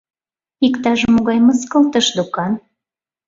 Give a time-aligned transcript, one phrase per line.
[0.65, 2.53] Иктаж-могай мыскылтыш докан.